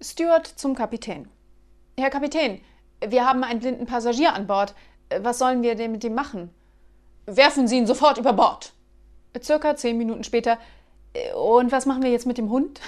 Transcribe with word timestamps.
Stewart 0.00 0.46
zum 0.46 0.74
Kapitän. 0.74 1.28
Herr 1.98 2.10
Kapitän, 2.10 2.60
wir 3.00 3.24
haben 3.24 3.44
einen 3.44 3.60
blinden 3.60 3.86
Passagier 3.86 4.34
an 4.34 4.46
Bord. 4.46 4.74
Was 5.22 5.38
sollen 5.38 5.62
wir 5.62 5.74
denn 5.74 5.92
mit 5.92 6.04
ihm 6.04 6.14
machen? 6.14 6.50
Werfen 7.26 7.66
Sie 7.66 7.78
ihn 7.78 7.86
sofort 7.86 8.18
über 8.18 8.32
Bord. 8.32 8.72
Circa 9.42 9.76
zehn 9.76 9.96
Minuten 9.96 10.24
später. 10.24 10.58
Äh, 11.14 11.32
und 11.32 11.72
was 11.72 11.86
machen 11.86 12.02
wir 12.02 12.10
jetzt 12.10 12.26
mit 12.26 12.38
dem 12.38 12.50
Hund? 12.50 12.80